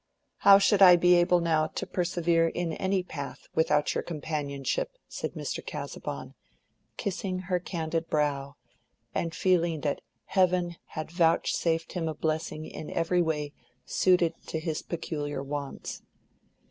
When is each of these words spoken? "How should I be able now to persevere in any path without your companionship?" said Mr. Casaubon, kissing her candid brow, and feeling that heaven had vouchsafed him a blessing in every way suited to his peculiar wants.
"How 0.37 0.57
should 0.57 0.81
I 0.81 0.95
be 0.95 1.13
able 1.13 1.41
now 1.41 1.67
to 1.67 1.85
persevere 1.85 2.47
in 2.47 2.73
any 2.73 3.03
path 3.03 3.45
without 3.53 3.93
your 3.93 4.01
companionship?" 4.01 4.97
said 5.07 5.33
Mr. 5.33 5.63
Casaubon, 5.63 6.33
kissing 6.97 7.37
her 7.41 7.59
candid 7.59 8.09
brow, 8.09 8.55
and 9.13 9.35
feeling 9.35 9.81
that 9.81 10.01
heaven 10.25 10.77
had 10.97 11.11
vouchsafed 11.11 11.93
him 11.93 12.07
a 12.07 12.15
blessing 12.15 12.65
in 12.65 12.89
every 12.89 13.21
way 13.21 13.53
suited 13.85 14.33
to 14.47 14.59
his 14.59 14.81
peculiar 14.81 15.43
wants. 15.43 16.01